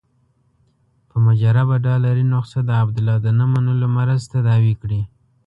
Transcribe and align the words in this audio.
په 1.09 1.15
مجربه 1.27 1.75
ډالري 1.85 2.25
نسخه 2.33 2.61
د 2.65 2.71
عبدالله 2.81 3.15
د 3.25 3.27
نه 3.37 3.45
منلو 3.53 3.87
مرض 3.97 4.21
تداوي 4.33 4.73
کړي. 4.81 5.01